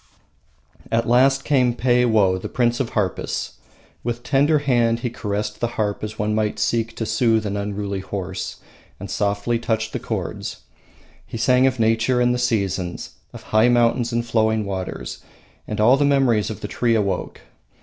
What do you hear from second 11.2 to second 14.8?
He sang of nature and the seasons, of high mountains and flowing